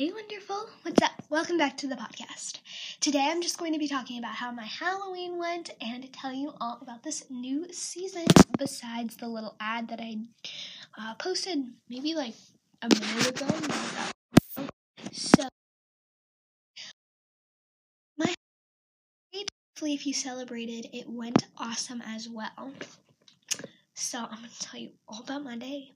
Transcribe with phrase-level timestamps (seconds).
[0.00, 0.70] Hey, wonderful.
[0.80, 1.10] What's up?
[1.28, 2.60] Welcome back to the podcast.
[3.00, 6.54] Today I'm just going to be talking about how my Halloween went and tell you
[6.58, 8.24] all about this new season
[8.58, 10.16] besides the little ad that I
[10.98, 11.58] uh, posted
[11.90, 12.32] maybe like
[12.80, 14.66] a minute ago.
[15.12, 15.48] So,
[18.16, 18.32] my
[19.34, 22.72] hopefully, if you celebrated, it went awesome as well.
[23.92, 25.92] So, I'm going to tell you all about Monday.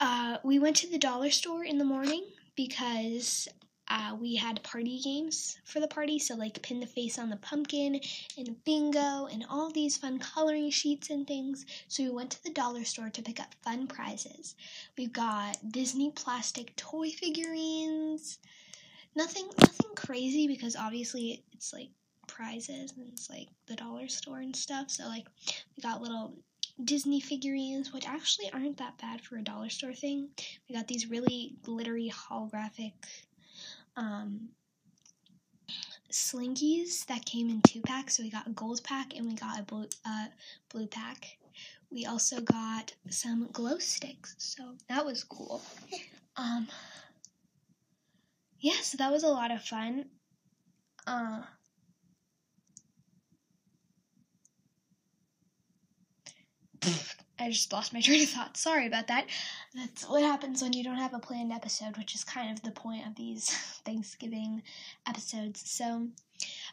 [0.00, 2.24] Uh, we went to the dollar store in the morning
[2.56, 3.48] because
[3.88, 6.18] uh, we had party games for the party.
[6.18, 8.00] So, like, pin the face on the pumpkin
[8.38, 11.66] and bingo and all these fun coloring sheets and things.
[11.88, 14.54] So, we went to the dollar store to pick up fun prizes.
[14.96, 18.38] We got Disney plastic toy figurines.
[19.14, 21.90] Nothing, nothing crazy because obviously it's like
[22.26, 24.90] prizes and it's like the dollar store and stuff.
[24.90, 25.26] So, like,
[25.76, 26.34] we got little
[26.82, 30.28] Disney figurines, which actually aren't that bad for a dollar store thing.
[30.68, 32.92] We got these really glittery holographic
[33.96, 34.48] um,
[36.10, 38.16] slinkies that came in two packs.
[38.16, 40.26] So we got a gold pack and we got a blue, uh,
[40.72, 41.38] blue pack.
[41.90, 45.62] We also got some glow sticks, so that was cool.
[46.36, 46.66] Um,
[48.58, 50.06] yeah, so that was a lot of fun.
[51.06, 51.42] Uh,
[57.38, 58.56] I just lost my train of thought.
[58.56, 59.26] Sorry about that.
[59.74, 62.70] That's what happens when you don't have a planned episode, which is kind of the
[62.70, 63.48] point of these
[63.84, 64.62] Thanksgiving
[65.06, 65.68] episodes.
[65.68, 66.08] So,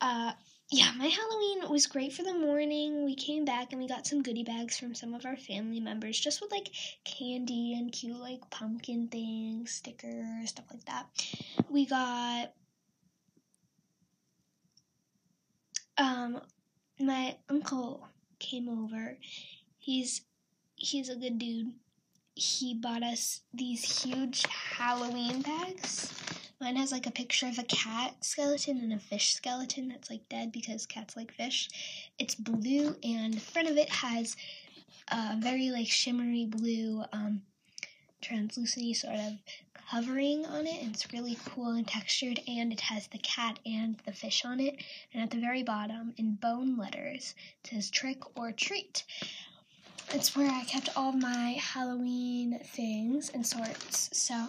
[0.00, 0.32] uh,
[0.70, 3.04] yeah, my Halloween was great for the morning.
[3.04, 6.18] We came back and we got some goodie bags from some of our family members,
[6.18, 6.68] just with like
[7.04, 11.06] candy and cute like pumpkin things, stickers, stuff like that.
[11.68, 12.52] We got
[15.98, 16.40] um
[16.98, 18.06] my uncle
[18.38, 19.18] came over.
[19.82, 20.22] He's
[20.76, 21.72] he's a good dude.
[22.36, 26.14] He bought us these huge Halloween bags.
[26.60, 30.28] Mine has like a picture of a cat skeleton and a fish skeleton that's like
[30.28, 31.68] dead because cats like fish.
[32.16, 34.36] It's blue and the front of it has
[35.08, 37.42] a very like shimmery blue um
[38.22, 39.32] sort of
[39.90, 44.12] covering on it it's really cool and textured and it has the cat and the
[44.12, 44.76] fish on it
[45.12, 47.34] and at the very bottom in bone letters
[47.64, 49.02] it says trick or treat
[50.14, 54.10] it's where I kept all my Halloween things and sorts.
[54.12, 54.48] So,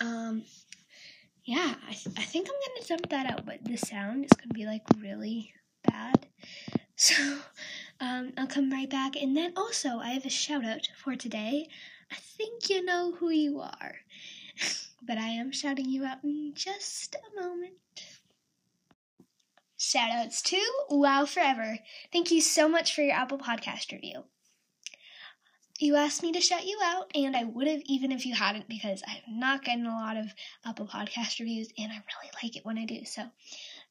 [0.00, 0.42] um,
[1.44, 4.54] yeah, I, th- I think I'm gonna dump that out, but the sound is gonna
[4.54, 5.52] be like really
[5.86, 6.26] bad.
[6.96, 7.40] So,
[8.00, 9.16] um, I'll come right back.
[9.16, 11.68] And then also, I have a shout out for today.
[12.10, 13.96] I think you know who you are,
[15.02, 17.74] but I am shouting you out in just a moment.
[19.84, 20.58] Shoutouts to
[20.88, 21.78] Wow Forever.
[22.10, 24.24] Thank you so much for your Apple Podcast review.
[25.78, 28.66] You asked me to shout you out, and I would have even if you hadn't,
[28.66, 30.32] because I've not gotten a lot of
[30.64, 33.04] Apple Podcast reviews, and I really like it when I do.
[33.04, 33.24] So,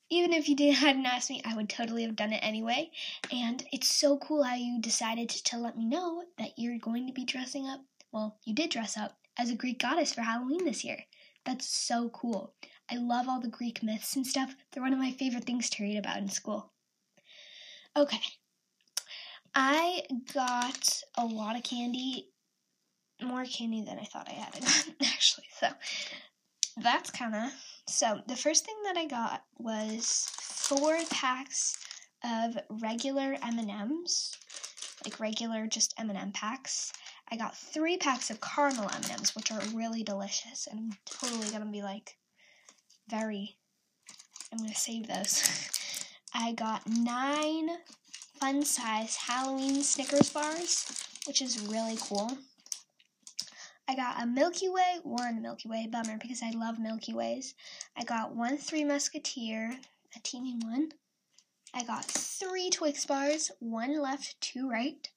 [0.10, 2.90] even if you did, hadn't asked me, I would totally have done it anyway.
[3.32, 7.14] And it's so cool how you decided to let me know that you're going to
[7.14, 7.82] be dressing up.
[8.12, 11.06] Well, you did dress up as a Greek goddess for Halloween this year.
[11.46, 12.54] That's so cool.
[12.90, 14.56] I love all the Greek myths and stuff.
[14.72, 16.72] They're one of my favorite things to read about in school.
[17.96, 18.20] Okay.
[19.56, 20.02] I
[20.34, 22.30] got a lot of candy,
[23.22, 24.56] more candy than I thought I had
[25.04, 25.46] actually.
[25.60, 25.68] So
[26.82, 27.52] that's kind of
[27.88, 28.20] so.
[28.28, 31.78] The first thing that I got was four packs
[32.24, 34.36] of regular M and M's,
[35.06, 36.92] like regular just M and M packs.
[37.34, 40.98] I got three packs of caramel M and M's, which are really delicious, and I'm
[41.04, 42.16] totally gonna be like
[43.10, 43.56] very.
[44.52, 45.44] I'm to save those.
[46.36, 47.70] I got nine
[48.40, 50.86] fun size Halloween Snickers bars,
[51.26, 52.38] which is really cool.
[53.88, 57.56] I got a Milky Way, one Milky Way, bummer because I love Milky Ways.
[57.98, 59.76] I got one Three Musketeer,
[60.16, 60.92] a teeny one.
[61.74, 65.10] I got three Twix bars, one left, two right.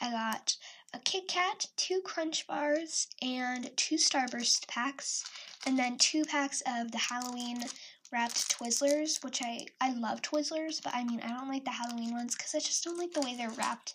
[0.00, 0.56] I got
[0.96, 5.24] a Kit Kat, two Crunch bars, and two Starburst packs,
[5.66, 7.62] and then two packs of the Halloween
[8.10, 12.12] wrapped Twizzlers, which I I love Twizzlers, but I mean I don't like the Halloween
[12.12, 13.94] ones because I just don't like the way they're wrapped.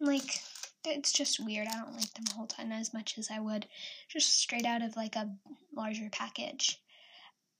[0.00, 0.40] Like
[0.84, 1.68] it's just weird.
[1.68, 3.68] I don't like them a whole ton as much as I would
[4.08, 5.30] just straight out of like a
[5.72, 6.80] larger package.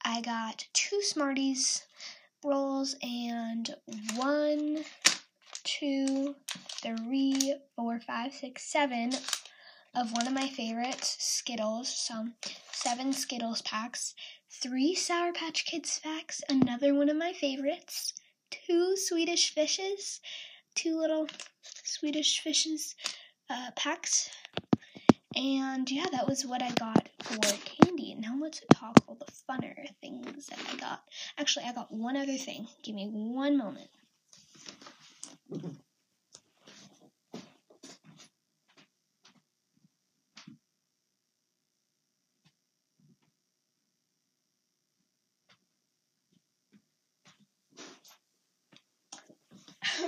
[0.04, 1.82] I got two Smarties
[2.42, 3.72] rolls and
[4.16, 4.84] one,
[5.64, 6.36] two,
[6.82, 9.12] three, four, five, six, seven
[9.94, 11.88] of one of my favorite Skittles.
[11.88, 12.28] So,
[12.72, 14.14] seven Skittles packs,
[14.50, 18.14] three Sour Patch Kids packs, another one of my favorites,
[18.50, 20.20] two Swedish fishes,
[20.74, 21.28] two little
[21.62, 22.94] Swedish fishes
[23.48, 24.30] uh, packs,
[25.36, 28.14] And yeah, that was what I got for candy.
[28.18, 31.02] Now let's talk all the funner things that I got.
[31.38, 32.66] Actually, I got one other thing.
[32.82, 33.90] Give me one moment.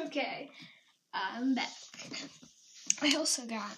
[0.06, 0.50] Okay,
[1.14, 1.70] I'm back.
[3.02, 3.76] I also got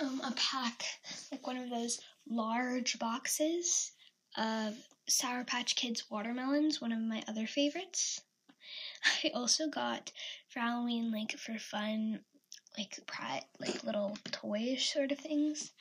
[0.00, 0.84] um, a pack,
[1.30, 3.92] like one of those large boxes
[4.36, 4.74] of
[5.08, 8.20] Sour Patch Kids watermelons, one of my other favorites.
[9.04, 10.12] I also got
[10.48, 12.20] for Halloween, like for fun,
[12.78, 15.72] like pri- like little toys sort of things.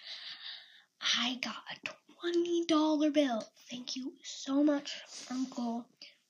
[1.01, 3.43] I got a twenty dollar bill.
[3.69, 4.93] Thank you so much,
[5.29, 5.85] Uncle,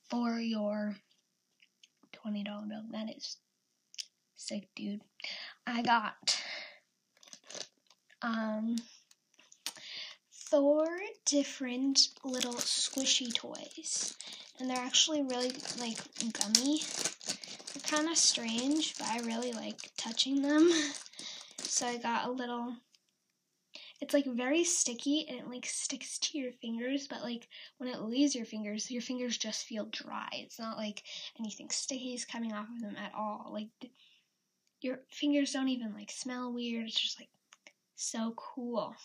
[0.10, 0.96] for your
[2.12, 2.84] twenty dollar bill.
[2.92, 3.38] That is
[4.36, 5.02] sick, dude.
[5.66, 6.42] I got
[8.22, 8.78] um
[10.30, 10.88] four
[11.26, 14.16] different little squishy toys,
[14.62, 15.98] and they're actually really like
[16.34, 16.82] gummy.
[17.74, 20.72] They're kind of strange, but I really like touching them.
[21.64, 22.76] So I got a little
[24.02, 27.48] it's like very sticky and it like sticks to your fingers, but like
[27.78, 30.28] when it leaves your fingers, your fingers just feel dry.
[30.34, 31.04] It's not like
[31.40, 33.52] anything sticky is coming off of them at all.
[33.54, 33.70] Like
[34.82, 36.88] your fingers don't even like smell weird.
[36.88, 37.30] It's just like
[37.96, 38.96] so cool.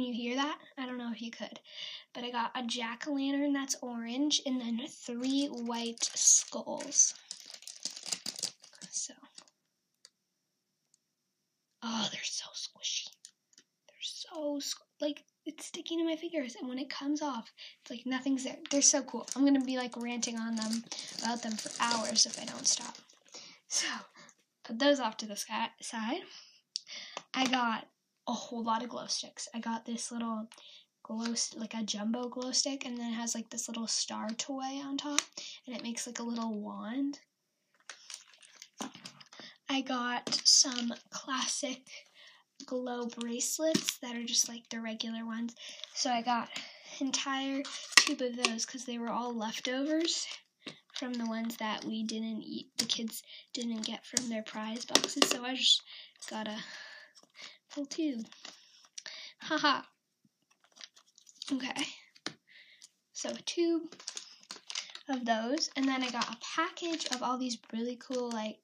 [0.00, 0.56] Can you hear that?
[0.78, 1.60] I don't know if you could.
[2.14, 7.12] But I got a jack o' lantern that's orange and then three white skulls.
[8.88, 9.12] So.
[11.82, 13.10] Oh, they're so squishy.
[13.88, 14.58] They're so,
[15.02, 16.56] like, it's sticking to my fingers.
[16.58, 17.52] And when it comes off,
[17.82, 18.56] it's like nothing's there.
[18.70, 19.26] They're so cool.
[19.36, 20.82] I'm going to be like ranting on them
[21.22, 22.96] about them for hours if I don't stop.
[23.68, 23.86] So,
[24.64, 26.22] put those off to the side.
[27.34, 27.86] I got
[28.28, 29.48] a whole lot of glow sticks.
[29.54, 30.48] I got this little
[31.02, 34.80] glow like a jumbo glow stick and then it has like this little star toy
[34.84, 35.20] on top
[35.66, 37.18] and it makes like a little wand.
[39.68, 41.80] I got some classic
[42.66, 45.54] glow bracelets that are just like the regular ones.
[45.94, 46.48] So I got
[47.00, 47.62] entire
[47.96, 50.26] tube of those because they were all leftovers
[50.94, 53.22] from the ones that we didn't eat, the kids
[53.54, 55.30] didn't get from their prize boxes.
[55.30, 55.82] So I just
[56.28, 56.56] got a
[57.70, 58.26] full tube.
[59.40, 59.82] Haha.
[61.52, 61.86] okay.
[63.12, 63.94] So tube
[65.08, 68.58] of those, and then I got a package of all these really cool, like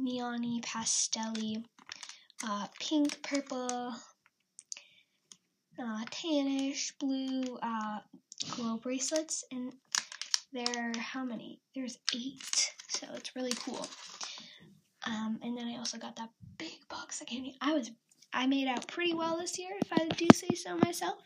[0.00, 1.64] neony, pastelly,
[2.46, 3.94] uh, pink, purple,
[5.78, 7.98] uh, tannish, blue uh,
[8.50, 9.72] glow bracelets, and
[10.52, 11.60] there are how many?
[11.74, 13.86] There's eight, so it's really cool.
[15.06, 17.56] Um, and then I also got that big box of candy.
[17.60, 17.90] I was
[18.32, 21.18] I made out pretty well this year, if I do say so myself.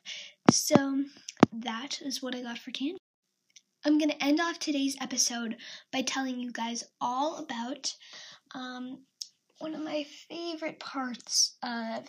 [0.50, 1.04] So
[1.52, 2.98] that is what I got for candy.
[3.84, 5.56] I'm going to end off today's episode
[5.92, 7.94] by telling you guys all about
[8.54, 9.00] um,
[9.58, 12.08] one of my favorite parts of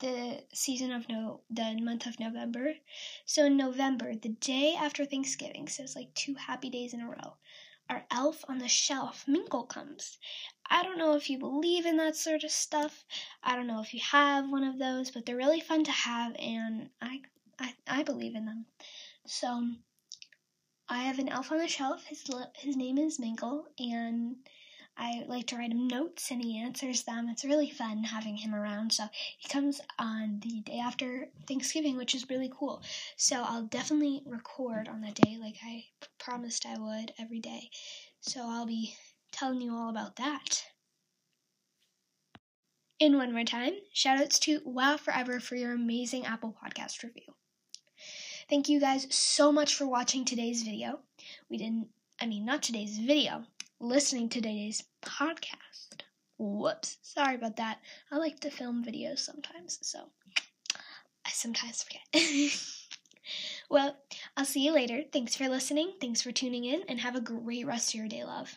[0.00, 2.74] the season of no the month of November.
[3.24, 7.08] So in November, the day after Thanksgiving, so it's like two happy days in a
[7.08, 7.36] row
[7.90, 10.18] our elf on the shelf, Minkle, comes.
[10.70, 13.04] I don't know if you believe in that sort of stuff.
[13.42, 16.34] I don't know if you have one of those, but they're really fun to have,
[16.38, 17.22] and I,
[17.58, 18.66] I, I believe in them.
[19.26, 19.68] So,
[20.88, 22.04] I have an elf on the shelf.
[22.06, 24.36] His his name is Minkle, and
[24.96, 27.28] I like to write him notes and he answers them.
[27.28, 28.92] It's really fun having him around.
[28.92, 29.04] So
[29.38, 32.82] he comes on the day after Thanksgiving, which is really cool.
[33.16, 35.86] So I'll definitely record on that day like I
[36.18, 37.70] promised I would every day.
[38.20, 38.94] So I'll be
[39.30, 40.64] telling you all about that.
[43.02, 47.34] And one more time, shoutouts to Wow Forever for your amazing Apple Podcast review.
[48.50, 50.98] Thank you guys so much for watching today's video.
[51.48, 51.88] We didn't,
[52.20, 53.44] I mean, not today's video,
[53.78, 56.02] listening to today's podcast.
[56.36, 57.78] Whoops, sorry about that.
[58.10, 60.00] I like to film videos sometimes, so
[61.24, 62.02] I sometimes forget.
[63.70, 63.96] well,
[64.36, 65.04] I'll see you later.
[65.10, 68.24] Thanks for listening, thanks for tuning in, and have a great rest of your day,
[68.24, 68.54] love.